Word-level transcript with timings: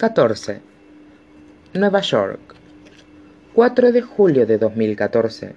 14. 0.00 0.62
Nueva 1.74 2.00
York. 2.00 2.40
4 3.52 3.92
de 3.92 4.00
julio 4.00 4.46
de 4.46 4.56
2014. 4.56 5.54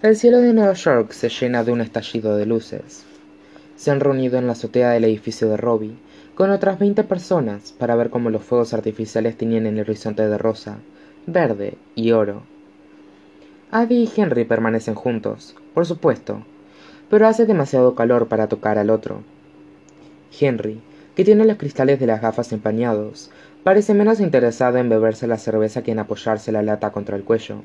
El 0.00 0.14
cielo 0.14 0.38
de 0.38 0.52
Nueva 0.52 0.74
York 0.74 1.10
se 1.10 1.28
llena 1.28 1.64
de 1.64 1.72
un 1.72 1.80
estallido 1.80 2.36
de 2.36 2.46
luces. 2.46 3.02
Se 3.74 3.90
han 3.90 3.98
reunido 3.98 4.38
en 4.38 4.46
la 4.46 4.52
azotea 4.52 4.90
del 4.90 5.06
edificio 5.06 5.48
de 5.48 5.56
Robbie 5.56 5.96
con 6.36 6.50
otras 6.50 6.78
20 6.78 7.02
personas 7.02 7.72
para 7.72 7.96
ver 7.96 8.10
cómo 8.10 8.30
los 8.30 8.44
fuegos 8.44 8.72
artificiales 8.74 9.36
tenían 9.36 9.66
el 9.66 9.80
horizonte 9.80 10.28
de 10.28 10.38
rosa, 10.38 10.78
verde 11.26 11.78
y 11.96 12.12
oro. 12.12 12.44
Abby 13.72 14.04
y 14.04 14.20
Henry 14.20 14.44
permanecen 14.44 14.94
juntos, 14.94 15.56
por 15.74 15.84
supuesto, 15.84 16.46
pero 17.10 17.26
hace 17.26 17.44
demasiado 17.44 17.96
calor 17.96 18.28
para 18.28 18.46
tocar 18.46 18.78
al 18.78 18.90
otro. 18.90 19.24
Henry, 20.40 20.80
que 21.14 21.24
tiene 21.24 21.44
los 21.44 21.56
cristales 21.56 22.00
de 22.00 22.06
las 22.06 22.20
gafas 22.20 22.52
empañados, 22.52 23.30
parece 23.64 23.94
menos 23.94 24.20
interesado 24.20 24.78
en 24.78 24.88
beberse 24.88 25.26
la 25.26 25.38
cerveza 25.38 25.82
que 25.82 25.92
en 25.92 25.98
apoyarse 25.98 26.52
la 26.52 26.62
lata 26.62 26.90
contra 26.90 27.16
el 27.16 27.24
cuello. 27.24 27.62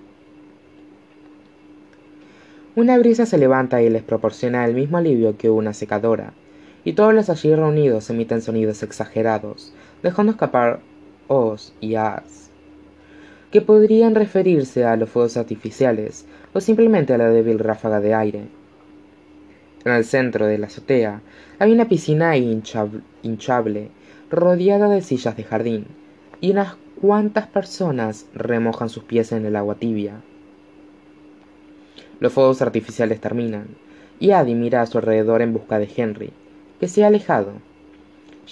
Una 2.76 2.98
brisa 2.98 3.26
se 3.26 3.38
levanta 3.38 3.82
y 3.82 3.90
les 3.90 4.04
proporciona 4.04 4.66
el 4.66 4.76
mismo 4.76 4.98
alivio 4.98 5.38
que 5.38 5.50
una 5.50 5.74
secadora, 5.74 6.34
y 6.84 6.94
todos 6.94 7.14
los 7.14 7.30
allí 7.30 7.56
reunidos 7.56 8.10
emiten 8.10 8.42
sonidos 8.42 8.84
exagerados, 8.84 9.74
dejando 10.04 10.34
escapar 10.34 10.80
os 11.28 11.74
y 11.82 11.96
as, 11.96 12.52
que 13.52 13.62
podrían 13.62 14.14
referirse 14.14 14.86
a 14.86 14.96
los 14.96 15.10
fuegos 15.10 15.38
artificiales 15.38 16.26
o 16.54 16.62
simplemente 16.62 17.14
a 17.14 17.18
la 17.18 17.30
débil 17.30 17.60
ráfaga 17.60 18.00
de 18.00 18.14
aire. 18.14 18.57
En 19.88 19.94
el 19.94 20.04
centro 20.04 20.48
de 20.48 20.58
la 20.58 20.68
azotea 20.68 21.22
hay 21.60 21.72
una 21.72 21.88
piscina 21.88 22.36
hinchable, 22.36 23.90
rodeada 24.30 24.90
de 24.90 25.02
sillas 25.02 25.38
de 25.38 25.46
jardín, 25.46 25.86
y 26.42 26.52
unas 26.52 26.76
cuantas 27.00 27.48
personas 27.48 28.26
remojan 28.34 28.90
sus 28.90 29.06
pies 29.06 29.32
en 29.32 29.46
el 29.46 29.56
agua 29.56 29.76
tibia. 29.76 30.16
Los 32.20 32.34
fuegos 32.34 32.62
artificiales 32.62 33.22
terminan, 33.22 33.68
y 34.20 34.32
Adi 34.32 34.56
mira 34.56 34.82
a 34.82 34.88
su 34.88 34.98
alrededor 34.98 35.42
en 35.42 35.54
busca 35.54 35.80
de 35.80 35.88
Henry, 35.96 36.34
que 36.82 36.90
se 36.90 37.06
ha 37.06 37.08
alejado. 37.08 37.54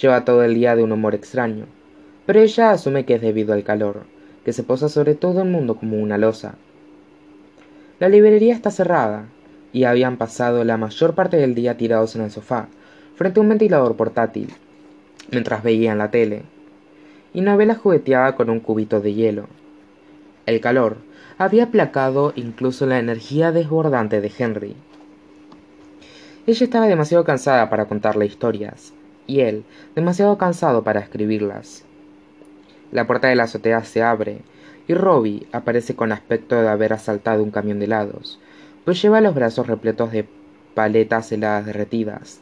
Lleva 0.01 0.23
todo 0.23 0.41
el 0.41 0.53
día 0.53 0.77
de 0.77 0.83
un 0.83 0.93
humor 0.93 1.15
extraño, 1.15 1.65
pero 2.25 2.39
ella 2.39 2.71
asume 2.71 3.03
que 3.03 3.15
es 3.15 3.21
debido 3.21 3.51
al 3.51 3.65
calor, 3.65 4.05
que 4.45 4.53
se 4.53 4.63
posa 4.63 4.87
sobre 4.87 5.15
todo 5.15 5.41
el 5.41 5.49
mundo 5.49 5.75
como 5.75 5.97
una 5.97 6.17
losa. 6.17 6.55
La 7.99 8.07
librería 8.07 8.53
está 8.53 8.71
cerrada, 8.71 9.25
y 9.75 9.83
habían 9.83 10.15
pasado 10.15 10.63
la 10.63 10.77
mayor 10.77 11.15
parte 11.15 11.35
del 11.35 11.53
día 11.53 11.75
tirados 11.75 12.15
en 12.15 12.21
el 12.21 12.31
sofá, 12.31 12.69
frente 13.17 13.41
a 13.41 13.43
un 13.43 13.49
ventilador 13.49 13.97
portátil, 13.97 14.53
mientras 15.31 15.63
veían 15.63 15.97
la 15.97 16.11
tele, 16.11 16.43
y 17.33 17.41
Novela 17.41 17.75
jugueteaba 17.75 18.37
con 18.37 18.49
un 18.49 18.61
cubito 18.61 19.01
de 19.01 19.13
hielo. 19.13 19.47
El 20.45 20.61
calor 20.61 20.99
había 21.37 21.65
aplacado 21.65 22.31
incluso 22.37 22.85
la 22.85 22.99
energía 22.99 23.51
desbordante 23.51 24.21
de 24.21 24.31
Henry. 24.37 24.77
Ella 26.47 26.63
estaba 26.63 26.87
demasiado 26.87 27.25
cansada 27.25 27.69
para 27.69 27.83
contarle 27.83 28.27
historias, 28.27 28.93
y 29.27 29.41
él 29.41 29.65
demasiado 29.93 30.37
cansado 30.37 30.85
para 30.85 31.01
escribirlas. 31.01 31.83
La 32.93 33.07
puerta 33.07 33.27
de 33.27 33.35
la 33.35 33.43
azotea 33.43 33.83
se 33.83 34.01
abre, 34.01 34.39
y 34.87 34.93
Robbie 34.93 35.47
aparece 35.51 35.97
con 35.97 36.13
aspecto 36.13 36.61
de 36.61 36.69
haber 36.69 36.93
asaltado 36.93 37.43
un 37.43 37.51
camión 37.51 37.79
de 37.79 37.85
helados, 37.85 38.39
pues 38.85 39.01
lleva 39.01 39.19
los 39.19 39.33
brazos 39.33 39.67
repletos 39.67 40.11
de 40.11 40.27
paletas 40.75 41.31
heladas 41.31 41.65
derretidas. 41.65 42.39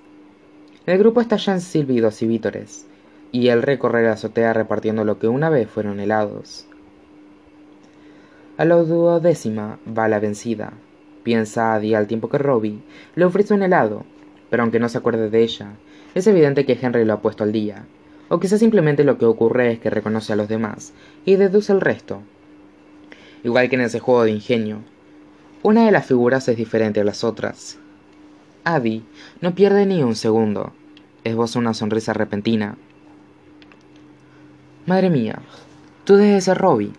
El 0.86 0.98
grupo 0.98 1.22
estalla 1.22 1.54
en 1.54 1.62
silbidos 1.62 2.22
y 2.22 2.28
vítores, 2.28 2.86
y 3.32 3.48
él 3.48 3.62
recorre 3.62 4.04
la 4.04 4.12
azotea 4.12 4.52
repartiendo 4.52 5.06
lo 5.06 5.18
que 5.18 5.30
una 5.30 5.50
vez 5.50 5.70
fueron 5.70 6.02
helados. 6.02 6.68
A 8.58 8.66
la 8.66 8.76
duodécima 8.76 9.80
va 9.88 10.10
la 10.10 10.20
vencida, 10.20 10.74
piensa 11.24 11.74
Adi 11.74 11.96
al 11.96 12.08
tiempo 12.08 12.30
que 12.30 12.38
Robbie 12.38 12.84
le 13.16 13.26
ofrece 13.26 13.54
un 13.54 13.64
helado, 13.64 14.04
pero 14.50 14.64
aunque 14.64 14.80
no 14.80 14.90
se 14.90 14.98
acuerde 14.98 15.30
de 15.30 15.42
ella, 15.42 15.72
es 16.14 16.28
evidente 16.28 16.66
que 16.66 16.78
Henry 16.80 17.06
lo 17.06 17.14
ha 17.14 17.22
puesto 17.22 17.44
al 17.44 17.54
día, 17.54 17.86
o 18.28 18.40
quizás 18.40 18.60
simplemente 18.60 19.06
lo 19.06 19.18
que 19.18 19.26
ocurre 19.26 19.72
es 19.72 19.80
que 19.80 19.90
reconoce 19.90 20.34
a 20.34 20.36
los 20.36 20.50
demás 20.50 20.94
y 21.26 21.38
deduce 21.38 21.72
el 21.72 21.82
resto. 21.82 22.22
Igual 23.44 23.70
que 23.70 23.76
en 23.76 23.82
ese 23.82 24.00
juego 24.00 24.24
de 24.24 24.32
ingenio, 24.32 24.80
una 25.64 25.86
de 25.86 25.92
las 25.92 26.06
figuras 26.06 26.48
es 26.50 26.58
diferente 26.58 27.02
a 27.02 27.04
las 27.04 27.24
otras, 27.24 27.80
Abby 28.66 29.06
no 29.42 29.54
pierde 29.56 29.86
ni 29.86 30.04
un 30.04 30.16
segundo. 30.16 30.72
Esboza 31.26 31.60
una 31.60 31.74
sonrisa 31.74 32.14
repentina. 32.14 32.78
Madre 34.86 35.10
mía, 35.10 35.40
tú 36.06 36.16
debes 36.16 36.46
ser 36.46 36.58
Robbie. 36.58 36.94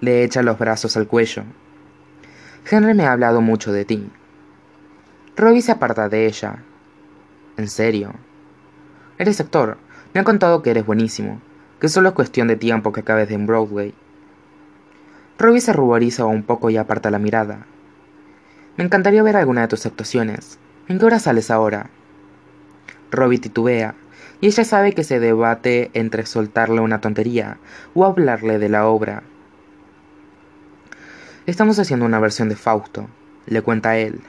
Le 0.00 0.24
echa 0.24 0.42
los 0.42 0.58
brazos 0.58 0.96
al 0.96 1.06
cuello. 1.06 1.42
Henry 2.70 2.94
me 2.94 3.04
ha 3.04 3.12
hablado 3.12 3.42
mucho 3.42 3.72
de 3.72 3.84
ti. 3.84 4.08
Robbie 5.36 5.62
se 5.62 5.72
aparta 5.72 6.08
de 6.08 6.26
ella. 6.26 6.62
¿En 7.58 7.68
serio? 7.68 8.12
Eres 9.18 9.40
actor. 9.40 9.76
Me 10.12 10.20
han 10.20 10.24
contado 10.24 10.62
que 10.62 10.70
eres 10.70 10.86
buenísimo, 10.86 11.40
que 11.80 11.88
solo 11.88 12.10
es 12.10 12.14
cuestión 12.14 12.48
de 12.48 12.56
tiempo 12.56 12.92
que 12.92 13.00
acabes 13.00 13.30
en 13.30 13.46
Broadway. 13.46 13.94
Robbie 15.38 15.60
se 15.60 15.72
ruboriza 15.72 16.26
un 16.26 16.42
poco 16.42 16.70
y 16.70 16.76
aparta 16.76 17.10
la 17.10 17.18
mirada. 17.18 17.66
Me 18.76 18.84
encantaría 18.84 19.22
ver 19.22 19.36
alguna 19.36 19.62
de 19.62 19.68
tus 19.68 19.84
actuaciones. 19.86 20.58
¿En 20.88 20.98
qué 20.98 21.06
hora 21.06 21.18
sales 21.18 21.50
ahora? 21.50 21.90
Robbie 23.10 23.38
titubea, 23.38 23.94
y 24.40 24.46
ella 24.46 24.64
sabe 24.64 24.92
que 24.92 25.04
se 25.04 25.20
debate 25.20 25.90
entre 25.94 26.26
soltarle 26.26 26.80
una 26.80 27.00
tontería 27.00 27.58
o 27.94 28.04
hablarle 28.04 28.58
de 28.58 28.68
la 28.68 28.86
obra. 28.86 29.22
Estamos 31.46 31.78
haciendo 31.78 32.06
una 32.06 32.20
versión 32.20 32.48
de 32.48 32.56
Fausto, 32.56 33.08
le 33.46 33.62
cuenta 33.62 33.96
él. 33.96 34.20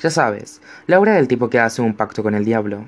Ya 0.00 0.10
sabes, 0.10 0.60
la 0.86 1.00
obra 1.00 1.14
del 1.14 1.28
tipo 1.28 1.50
que 1.50 1.58
hace 1.58 1.82
un 1.82 1.94
pacto 1.94 2.22
con 2.22 2.34
el 2.34 2.44
diablo. 2.44 2.84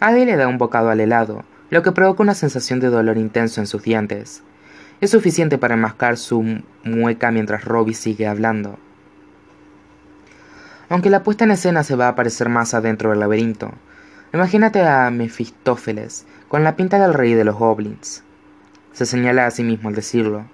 Adi 0.00 0.24
le 0.24 0.36
da 0.36 0.48
un 0.48 0.58
bocado 0.58 0.90
al 0.90 1.00
helado, 1.00 1.44
lo 1.70 1.82
que 1.82 1.92
provoca 1.92 2.22
una 2.22 2.34
sensación 2.34 2.80
de 2.80 2.88
dolor 2.88 3.16
intenso 3.16 3.60
en 3.60 3.66
sus 3.66 3.82
dientes. 3.82 4.42
Es 5.00 5.10
suficiente 5.10 5.58
para 5.58 5.74
enmascar 5.74 6.16
su 6.16 6.62
mueca 6.84 7.30
mientras 7.30 7.64
Robbie 7.64 7.94
sigue 7.94 8.26
hablando 8.26 8.78
aunque 10.88 11.10
la 11.10 11.22
puesta 11.22 11.44
en 11.44 11.50
escena 11.50 11.82
se 11.82 11.96
va 11.96 12.06
a 12.06 12.10
aparecer 12.10 12.48
más 12.48 12.74
adentro 12.74 13.10
del 13.10 13.20
laberinto. 13.20 13.72
Imagínate 14.32 14.82
a 14.82 15.10
Mefistófeles, 15.10 16.26
con 16.48 16.64
la 16.64 16.76
pinta 16.76 16.98
del 16.98 17.14
rey 17.14 17.34
de 17.34 17.44
los 17.44 17.56
goblins. 17.56 18.22
Se 18.92 19.06
señala 19.06 19.46
a 19.46 19.50
sí 19.50 19.62
mismo 19.62 19.88
al 19.88 19.94
decirlo. 19.94 20.46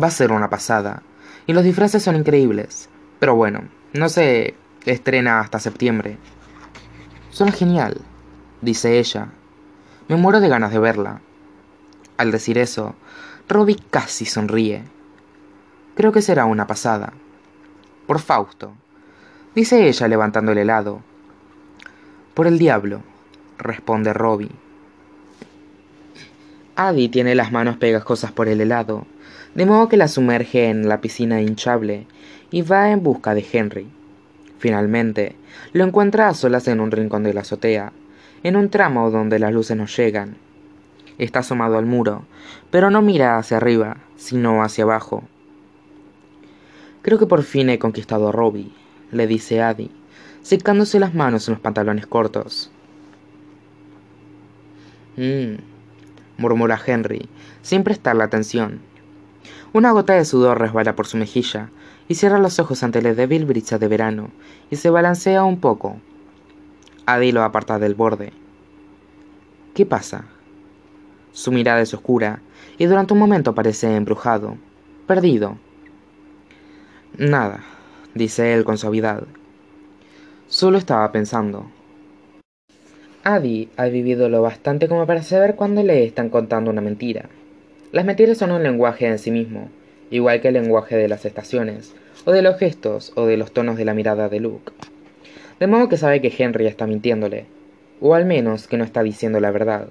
Va 0.00 0.08
a 0.08 0.12
ser 0.12 0.32
una 0.32 0.50
pasada, 0.50 1.02
y 1.46 1.52
los 1.52 1.64
disfraces 1.64 2.02
son 2.02 2.16
increíbles, 2.16 2.88
pero 3.20 3.34
bueno, 3.34 3.62
no 3.92 4.08
se 4.08 4.54
estrena 4.84 5.40
hasta 5.40 5.60
septiembre. 5.60 6.18
Suena 7.30 7.52
genial, 7.52 8.00
dice 8.60 8.98
ella. 8.98 9.28
Me 10.08 10.16
muero 10.16 10.40
de 10.40 10.48
ganas 10.48 10.72
de 10.72 10.78
verla. 10.78 11.20
Al 12.16 12.30
decir 12.30 12.58
eso, 12.58 12.94
Robbie 13.48 13.78
casi 13.90 14.24
sonríe. 14.24 14.84
Creo 15.94 16.12
que 16.12 16.22
será 16.22 16.44
una 16.44 16.66
pasada. 16.66 17.12
Por 18.06 18.20
Fausto 18.20 18.74
dice 19.54 19.88
ella 19.88 20.08
levantando 20.08 20.52
el 20.52 20.58
helado. 20.58 21.02
Por 22.34 22.46
el 22.46 22.58
diablo, 22.58 23.02
responde 23.58 24.12
Robbie. 24.12 24.50
Adi 26.74 27.08
tiene 27.08 27.34
las 27.34 27.52
manos 27.52 27.76
pegajosas 27.76 28.32
por 28.32 28.48
el 28.48 28.60
helado, 28.60 29.06
de 29.54 29.66
modo 29.66 29.88
que 29.88 29.98
la 29.98 30.08
sumerge 30.08 30.70
en 30.70 30.88
la 30.88 31.02
piscina 31.02 31.42
hinchable 31.42 32.06
y 32.50 32.62
va 32.62 32.90
en 32.90 33.02
busca 33.02 33.34
de 33.34 33.46
Henry. 33.52 33.88
Finalmente, 34.58 35.36
lo 35.72 35.84
encuentra 35.84 36.28
a 36.28 36.34
solas 36.34 36.68
en 36.68 36.80
un 36.80 36.90
rincón 36.90 37.24
de 37.24 37.34
la 37.34 37.42
azotea, 37.42 37.92
en 38.42 38.56
un 38.56 38.70
tramo 38.70 39.10
donde 39.10 39.38
las 39.38 39.52
luces 39.52 39.76
no 39.76 39.86
llegan. 39.86 40.36
Está 41.18 41.40
asomado 41.40 41.78
al 41.78 41.86
muro, 41.86 42.24
pero 42.70 42.90
no 42.90 43.02
mira 43.02 43.38
hacia 43.38 43.58
arriba, 43.58 43.98
sino 44.16 44.62
hacia 44.62 44.84
abajo. 44.84 45.24
Creo 47.02 47.18
que 47.18 47.26
por 47.26 47.42
fin 47.42 47.68
he 47.68 47.78
conquistado 47.78 48.28
a 48.28 48.32
Robbie, 48.32 48.72
le 49.10 49.26
dice 49.26 49.60
Adi, 49.60 49.90
secándose 50.42 51.00
las 51.00 51.14
manos 51.14 51.48
en 51.48 51.54
los 51.54 51.60
pantalones 51.60 52.06
cortos. 52.06 52.70
Mmm, 55.16 55.56
murmura 56.38 56.80
Henry, 56.84 57.28
sin 57.62 57.82
prestarle 57.84 58.24
atención. 58.24 58.80
Una 59.72 59.90
gota 59.92 60.14
de 60.14 60.24
sudor 60.24 60.60
resbala 60.60 60.94
por 60.94 61.06
su 61.06 61.16
mejilla 61.16 61.70
y 62.08 62.14
cierra 62.14 62.38
los 62.38 62.58
ojos 62.58 62.82
ante 62.82 63.02
la 63.02 63.14
débil 63.14 63.46
brisa 63.46 63.78
de 63.78 63.88
verano 63.88 64.30
y 64.70 64.76
se 64.76 64.90
balancea 64.90 65.44
un 65.44 65.60
poco. 65.60 65.96
Adi 67.06 67.32
lo 67.32 67.42
aparta 67.42 67.78
del 67.78 67.94
borde. 67.94 68.32
¿Qué 69.74 69.86
pasa? 69.86 70.24
Su 71.32 71.50
mirada 71.50 71.80
es 71.80 71.94
oscura 71.94 72.40
y 72.78 72.86
durante 72.86 73.14
un 73.14 73.18
momento 73.18 73.54
parece 73.54 73.96
embrujado, 73.96 74.56
perdido. 75.06 75.56
Nada, 77.16 77.64
dice 78.14 78.54
él 78.54 78.64
con 78.64 78.78
suavidad. 78.78 79.24
Solo 80.46 80.78
estaba 80.78 81.10
pensando. 81.12 81.70
Adi 83.24 83.70
ha 83.76 83.86
vivido 83.86 84.28
lo 84.28 84.42
bastante 84.42 84.88
como 84.88 85.06
para 85.06 85.22
saber 85.22 85.54
cuándo 85.54 85.82
le 85.82 86.04
están 86.04 86.28
contando 86.28 86.70
una 86.70 86.80
mentira. 86.80 87.28
Las 87.92 88.04
mentiras 88.04 88.38
son 88.38 88.52
un 88.52 88.62
lenguaje 88.62 89.06
en 89.06 89.18
sí 89.18 89.30
mismo, 89.30 89.70
igual 90.10 90.40
que 90.40 90.48
el 90.48 90.54
lenguaje 90.54 90.96
de 90.96 91.08
las 91.08 91.24
estaciones, 91.24 91.94
o 92.24 92.32
de 92.32 92.42
los 92.42 92.58
gestos, 92.58 93.12
o 93.14 93.26
de 93.26 93.36
los 93.36 93.52
tonos 93.52 93.76
de 93.76 93.84
la 93.84 93.94
mirada 93.94 94.28
de 94.28 94.40
Luke. 94.40 94.72
De 95.60 95.66
modo 95.66 95.88
que 95.88 95.96
sabe 95.96 96.20
que 96.20 96.34
Henry 96.36 96.66
está 96.66 96.86
mintiéndole, 96.86 97.46
o 98.00 98.14
al 98.14 98.26
menos 98.26 98.66
que 98.66 98.76
no 98.76 98.84
está 98.84 99.02
diciendo 99.02 99.40
la 99.40 99.50
verdad. 99.50 99.88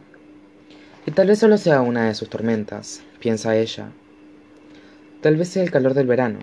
Y 1.06 1.12
tal 1.12 1.28
vez 1.28 1.40
solo 1.40 1.58
sea 1.58 1.82
una 1.82 2.08
de 2.08 2.14
sus 2.14 2.30
tormentas, 2.30 3.02
piensa 3.20 3.56
ella. 3.58 3.92
Tal 5.22 5.36
vez 5.36 5.50
sea 5.50 5.64
el 5.64 5.72
calor 5.72 5.94
del 5.94 6.06
verano. 6.06 6.40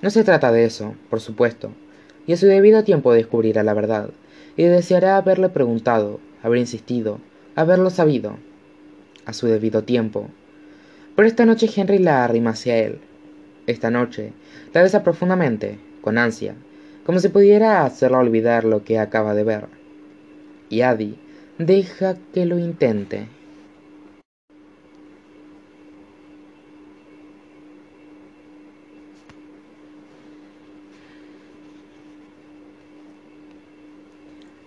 No 0.00 0.08
se 0.08 0.24
trata 0.24 0.50
de 0.50 0.64
eso, 0.64 0.94
por 1.10 1.20
supuesto, 1.20 1.72
y 2.26 2.32
a 2.32 2.36
su 2.38 2.46
debido 2.46 2.82
tiempo 2.84 3.12
descubrirá 3.12 3.62
la 3.62 3.74
verdad, 3.74 4.10
y 4.56 4.64
deseará 4.64 5.18
haberle 5.18 5.50
preguntado, 5.50 6.20
haber 6.42 6.58
insistido, 6.58 7.20
haberlo 7.54 7.90
sabido, 7.90 8.38
a 9.26 9.34
su 9.34 9.46
debido 9.46 9.84
tiempo. 9.84 10.28
Pero 11.16 11.28
esta 11.28 11.44
noche 11.44 11.68
Henry 11.74 11.98
la 11.98 12.24
arrima 12.24 12.50
hacia 12.50 12.78
él. 12.78 13.00
Esta 13.66 13.90
noche 13.90 14.32
la 14.72 14.82
besa 14.82 15.02
profundamente, 15.02 15.78
con 16.00 16.16
ansia, 16.16 16.54
como 17.04 17.18
si 17.18 17.28
pudiera 17.28 17.84
hacerla 17.84 18.18
olvidar 18.18 18.64
lo 18.64 18.84
que 18.84 18.98
acaba 18.98 19.34
de 19.34 19.44
ver. 19.44 19.66
Y 20.70 20.80
Adi 20.80 21.18
deja 21.66 22.16
que 22.32 22.46
lo 22.46 22.58
intente. 22.58 23.28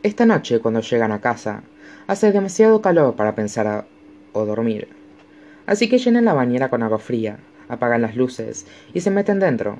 Esta 0.03 0.27
noche, 0.27 0.59
cuando 0.59 0.81
llegan 0.81 1.11
a 1.11 1.19
casa, 1.19 1.63
hace 2.05 2.31
demasiado 2.31 2.81
calor 2.83 3.15
para 3.15 3.33
pensar 3.33 3.87
o 4.33 4.45
dormir. 4.45 4.89
Así 5.65 5.89
que 5.89 5.97
llenan 5.97 6.25
la 6.25 6.33
bañera 6.33 6.69
con 6.69 6.83
agua 6.83 6.99
fría, 6.99 7.39
apagan 7.69 8.03
las 8.03 8.15
luces 8.15 8.67
y 8.93 8.99
se 8.99 9.09
meten 9.09 9.39
dentro. 9.39 9.79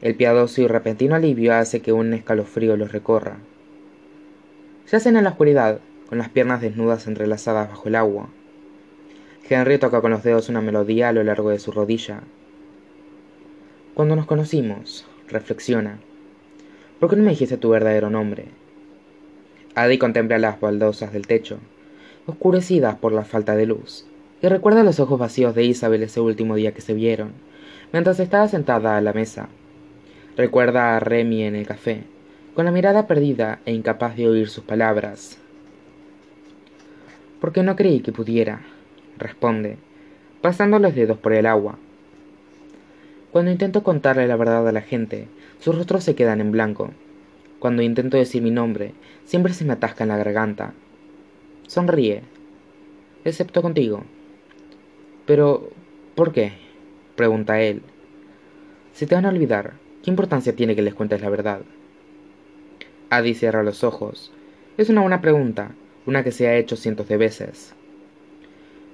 El 0.00 0.14
piadoso 0.14 0.62
y 0.62 0.68
repentino 0.68 1.16
alivio 1.16 1.52
hace 1.52 1.82
que 1.82 1.92
un 1.92 2.14
escalofrío 2.14 2.78
los 2.78 2.92
recorra. 2.92 3.36
Yacen 4.90 5.16
en 5.16 5.24
la 5.24 5.30
oscuridad, 5.30 5.80
con 6.10 6.18
las 6.18 6.28
piernas 6.28 6.60
desnudas 6.60 7.06
entrelazadas 7.06 7.68
bajo 7.68 7.86
el 7.88 7.94
agua. 7.94 8.28
Henry 9.48 9.78
toca 9.78 10.00
con 10.00 10.10
los 10.10 10.24
dedos 10.24 10.48
una 10.48 10.60
melodía 10.60 11.08
a 11.08 11.12
lo 11.12 11.22
largo 11.22 11.50
de 11.50 11.60
su 11.60 11.70
rodilla. 11.70 12.22
Cuando 13.94 14.16
nos 14.16 14.26
conocimos, 14.26 15.06
reflexiona. 15.28 16.00
¿Por 16.98 17.10
qué 17.10 17.16
no 17.16 17.22
me 17.22 17.30
dijiste 17.30 17.58
tu 17.58 17.68
verdadero 17.68 18.10
nombre? 18.10 18.46
Adi 19.76 19.98
contempla 19.98 20.40
las 20.40 20.60
baldosas 20.60 21.12
del 21.12 21.28
techo, 21.28 21.58
oscurecidas 22.26 22.96
por 22.96 23.12
la 23.12 23.24
falta 23.24 23.54
de 23.54 23.66
luz, 23.66 24.04
y 24.42 24.48
recuerda 24.48 24.82
los 24.82 24.98
ojos 24.98 25.20
vacíos 25.20 25.54
de 25.54 25.62
Isabel 25.62 26.02
ese 26.02 26.18
último 26.18 26.56
día 26.56 26.72
que 26.72 26.80
se 26.80 26.92
vieron, 26.92 27.34
mientras 27.92 28.18
estaba 28.18 28.48
sentada 28.48 28.96
a 28.96 29.00
la 29.00 29.12
mesa. 29.12 29.48
Recuerda 30.36 30.96
a 30.96 31.00
Remy 31.00 31.44
en 31.44 31.54
el 31.54 31.68
café, 31.68 32.02
con 32.56 32.64
la 32.64 32.72
mirada 32.72 33.06
perdida 33.06 33.60
e 33.64 33.72
incapaz 33.72 34.16
de 34.16 34.28
oír 34.28 34.48
sus 34.48 34.64
palabras, 34.64 35.38
porque 37.40 37.62
no 37.62 37.76
creí 37.76 38.00
que 38.00 38.12
pudiera, 38.12 38.60
responde, 39.18 39.78
pasando 40.42 40.78
los 40.78 40.94
dedos 40.94 41.18
por 41.18 41.32
el 41.32 41.46
agua. 41.46 41.78
Cuando 43.30 43.50
intento 43.50 43.82
contarle 43.82 44.26
la 44.26 44.36
verdad 44.36 44.66
a 44.66 44.72
la 44.72 44.82
gente, 44.82 45.28
sus 45.58 45.76
rostros 45.76 46.04
se 46.04 46.14
quedan 46.14 46.40
en 46.40 46.50
blanco. 46.50 46.90
Cuando 47.58 47.82
intento 47.82 48.16
decir 48.16 48.42
mi 48.42 48.50
nombre, 48.50 48.94
siempre 49.24 49.52
se 49.52 49.64
me 49.64 49.74
atasca 49.74 50.04
en 50.04 50.08
la 50.08 50.16
garganta. 50.16 50.72
Sonríe, 51.66 52.22
excepto 53.24 53.62
contigo. 53.62 54.04
Pero, 55.26 55.70
¿por 56.14 56.32
qué? 56.32 56.52
pregunta 57.14 57.60
él. 57.60 57.82
Si 58.92 59.06
te 59.06 59.14
van 59.14 59.26
a 59.26 59.28
olvidar, 59.28 59.74
¿qué 60.02 60.10
importancia 60.10 60.56
tiene 60.56 60.74
que 60.74 60.82
les 60.82 60.94
cuentes 60.94 61.20
la 61.20 61.28
verdad? 61.28 61.60
Adi 63.10 63.34
cierra 63.34 63.62
los 63.62 63.84
ojos. 63.84 64.32
Es 64.78 64.88
una 64.88 65.02
buena 65.02 65.20
pregunta, 65.20 65.72
una 66.06 66.24
que 66.24 66.32
se 66.32 66.48
ha 66.48 66.56
hecho 66.56 66.76
cientos 66.76 67.08
de 67.08 67.16
veces. 67.16 67.74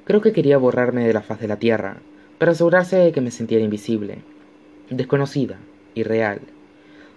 Creo 0.05 0.21
que 0.21 0.33
quería 0.33 0.59
borrarme 0.59 1.07
de 1.07 1.13
la 1.13 1.23
faz 1.23 1.41
de 1.41 1.49
la 1.49 1.59
tierra, 1.59 1.99
para 2.39 2.53
asegurarse 2.53 2.97
de 2.97 3.13
que 3.13 3.21
me 3.21 3.31
sintiera 3.31 3.65
invisible, 3.65 4.19
desconocida, 4.91 5.59
irreal. 5.95 6.41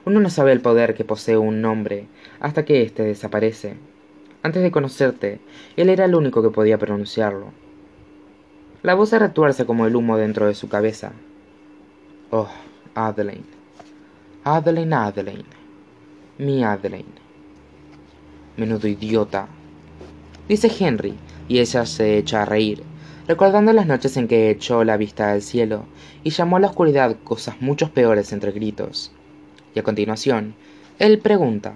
Uno 0.05 0.19
no 0.19 0.29
sabe 0.29 0.51
el 0.53 0.61
poder 0.61 0.95
que 0.95 1.03
posee 1.03 1.37
un 1.37 1.61
nombre 1.61 2.07
hasta 2.39 2.65
que 2.65 2.81
éste 2.81 3.03
desaparece. 3.03 3.75
Antes 4.41 4.63
de 4.63 4.71
conocerte, 4.71 5.39
él 5.75 5.89
era 5.89 6.05
el 6.05 6.15
único 6.15 6.41
que 6.41 6.49
podía 6.49 6.77
pronunciarlo. 6.77 7.51
La 8.81 8.95
voz 8.95 9.09
se 9.09 9.19
retuerce 9.19 9.65
como 9.65 9.85
el 9.85 9.95
humo 9.95 10.17
dentro 10.17 10.47
de 10.47 10.55
su 10.55 10.69
cabeza. 10.69 11.11
Oh, 12.31 12.47
Adelaine. 12.95 13.43
Adelaine, 14.45 14.93
Adelaine. 14.93 15.43
Mi 16.37 16.63
Adelaine. 16.63 17.19
Menudo 18.55 18.87
idiota, 18.87 19.49
dice 20.49 20.69
Henry, 20.77 21.13
y 21.47 21.59
ella 21.59 21.85
se 21.85 22.17
echa 22.17 22.41
a 22.41 22.45
reír, 22.45 22.83
recordando 23.27 23.71
las 23.71 23.87
noches 23.87 24.17
en 24.17 24.27
que 24.27 24.49
echó 24.49 24.83
la 24.83 24.97
vista 24.97 25.31
al 25.31 25.41
cielo 25.41 25.85
y 26.23 26.31
llamó 26.31 26.57
a 26.57 26.59
la 26.59 26.67
oscuridad 26.67 27.15
cosas 27.23 27.61
mucho 27.61 27.91
peores 27.93 28.33
entre 28.33 28.51
gritos. 28.51 29.13
Y 29.73 29.79
a 29.79 29.83
continuación, 29.83 30.55
él 30.97 31.19
pregunta, 31.19 31.75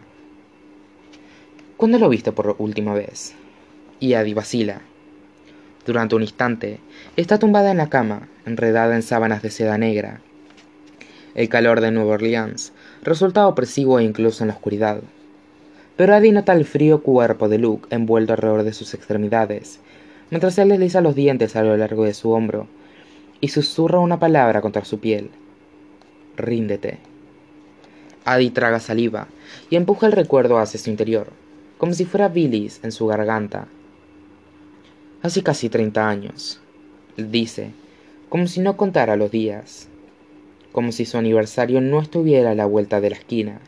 ¿Cuándo 1.78 2.00
lo 2.00 2.08
viste 2.08 2.32
por 2.32 2.56
última 2.60 2.94
vez? 2.94 3.34
Y 4.00 4.14
Adi 4.14 4.34
vacila. 4.34 4.82
Durante 5.86 6.16
un 6.16 6.22
instante, 6.22 6.80
está 7.18 7.40
tumbada 7.40 7.72
en 7.72 7.78
la 7.78 7.90
cama, 7.90 8.30
enredada 8.46 8.96
en 8.96 9.02
sábanas 9.02 9.42
de 9.42 9.52
seda 9.52 9.78
negra. 9.78 10.22
El 11.36 11.50
calor 11.50 11.82
de 11.82 11.92
Nueva 11.92 12.14
Orleans 12.14 12.72
resulta 13.02 13.48
opresivo 13.48 14.00
e 14.00 14.04
incluso 14.04 14.44
en 14.44 14.48
la 14.48 14.54
oscuridad 14.54 15.02
pero 15.96 16.16
Adi 16.16 16.32
nota 16.32 16.54
el 16.54 16.66
frío 16.66 17.04
cuerpo 17.04 17.50
de 17.50 17.60
Luke 17.60 17.88
envuelto 17.90 18.34
alrededor 18.34 18.64
de 18.64 18.74
sus 18.74 18.94
extremidades, 18.94 19.80
mientras 20.30 20.58
él 20.58 20.70
desliza 20.70 21.02
los 21.02 21.16
dientes 21.16 21.56
a 21.56 21.64
lo 21.64 21.78
largo 21.78 22.04
de 22.06 22.14
su 22.14 22.32
hombro 22.32 22.68
y 23.42 23.50
susurra 23.50 24.00
una 24.00 24.20
palabra 24.20 24.62
contra 24.62 24.86
su 24.86 25.00
piel. 25.00 25.30
Ríndete. 26.38 27.00
Adi 28.26 28.50
traga 28.50 28.80
saliva 28.80 29.28
y 29.70 29.76
empuja 29.76 30.08
el 30.08 30.14
recuerdo 30.14 30.58
hacia 30.58 30.80
su 30.80 30.90
interior, 30.90 31.28
como 31.78 31.94
si 31.94 32.06
fuera 32.06 32.30
bilis 32.30 32.80
en 32.84 32.92
su 32.92 33.06
garganta. 33.08 33.68
Hace 35.22 35.44
casi 35.44 35.70
treinta 35.70 36.10
años, 36.10 36.60
dice, 37.18 37.72
como 38.30 38.48
si 38.48 38.62
no 38.62 38.78
contara 38.78 39.16
los 39.16 39.30
días, 39.30 39.88
como 40.72 40.92
si 40.92 41.06
su 41.06 41.18
aniversario 41.18 41.82
no 41.82 42.02
estuviera 42.02 42.52
a 42.52 42.56
la 42.56 42.66
vuelta 42.66 43.00
de 43.00 43.12
la 43.12 43.18
esquina. 43.18 43.60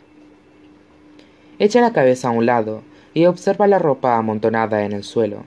Echa 1.57 1.79
la 1.79 1.93
cabeza 1.93 2.27
a 2.27 2.31
un 2.31 2.45
lado 2.45 2.81
y 3.13 3.27
observa 3.27 3.65
la 3.67 3.79
ropa 3.79 4.17
amontonada 4.17 4.83
en 4.83 4.91
el 4.91 5.03
suelo, 5.03 5.43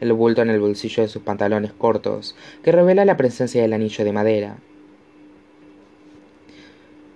el 0.00 0.12
bulto 0.12 0.42
en 0.42 0.50
el 0.50 0.58
bolsillo 0.58 1.04
de 1.04 1.08
sus 1.08 1.22
pantalones 1.22 1.72
cortos, 1.72 2.34
que 2.64 2.72
revela 2.72 3.04
la 3.04 3.16
presencia 3.16 3.62
del 3.62 3.72
anillo 3.72 4.04
de 4.04 4.12
madera. 4.12 4.56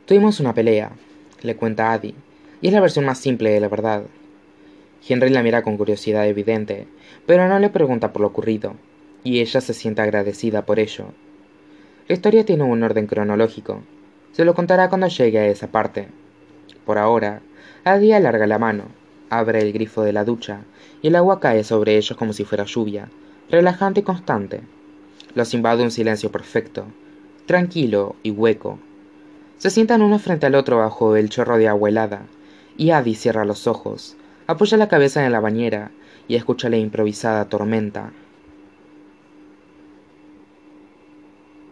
Tuvimos 0.07 0.39
una 0.39 0.55
pelea, 0.55 0.93
le 1.43 1.57
cuenta 1.57 1.93
Adi, 1.93 2.15
y 2.61 2.69
es 2.69 2.73
la 2.73 2.81
versión 2.81 3.05
más 3.05 3.19
simple 3.19 3.51
de 3.51 3.59
la 3.59 3.69
verdad. 3.69 4.05
Henry 5.07 5.31
la 5.31 5.43
mira 5.43 5.63
con 5.63 5.77
curiosidad 5.77 6.27
evidente, 6.29 6.87
pero 7.27 7.49
no 7.49 7.59
le 7.59 7.71
pregunta 7.71 8.13
por 8.13 8.23
lo 8.23 8.29
ocurrido, 8.29 8.75
y 9.25 9.41
ella 9.41 9.61
se 9.61 9.75
siente 9.75 10.01
agradecida 10.03 10.65
por 10.65 10.79
ello. 10.79 11.07
La 12.07 12.15
historia 12.15 12.45
tiene 12.45 12.63
un 12.63 12.83
orden 12.85 13.07
cronológico. 13.07 13.83
Se 14.31 14.45
lo 14.45 14.55
contará 14.55 14.89
cuando 14.89 15.09
llegue 15.09 15.41
a 15.41 15.47
esa 15.47 15.67
parte. 15.67 16.09
Por 16.89 16.97
ahora, 16.97 17.43
Adi 17.85 18.15
alarga 18.15 18.47
la 18.47 18.59
mano, 18.59 18.85
abre 19.29 19.61
el 19.61 19.75
grifo 19.75 20.05
de 20.05 20.15
la 20.15 20.25
ducha, 20.25 20.61
y 21.03 21.09
el 21.09 21.17
agua 21.17 21.39
cae 21.39 21.63
sobre 21.63 21.99
ellos 21.99 22.17
como 22.17 22.33
si 22.33 22.47
fuera 22.47 22.65
lluvia, 22.65 23.11
relajante 23.51 24.01
y 24.01 24.03
constante. 24.05 24.63
Los 25.35 25.53
invade 25.53 25.83
un 25.83 25.91
silencio 25.91 26.33
perfecto, 26.33 26.87
tranquilo 27.45 28.17
y 28.23 28.31
hueco. 28.31 28.79
Se 29.59 29.69
sientan 29.69 30.01
uno 30.01 30.19
frente 30.19 30.47
al 30.47 30.55
otro 30.55 30.79
bajo 30.79 31.15
el 31.17 31.29
chorro 31.29 31.59
de 31.59 31.69
agua 31.69 31.91
helada, 31.91 32.23
y 32.79 32.93
Adi 32.93 33.17
cierra 33.17 33.45
los 33.45 33.67
ojos, 33.67 34.17
apoya 34.47 34.79
la 34.79 34.89
cabeza 34.89 35.27
en 35.27 35.33
la 35.33 35.41
bañera 35.41 35.91
y 36.27 36.37
escucha 36.37 36.71
la 36.71 36.79
improvisada 36.79 37.51
tormenta 37.51 38.13